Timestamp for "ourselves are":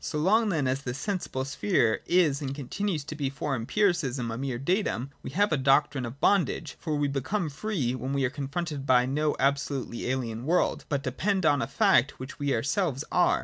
12.51-13.39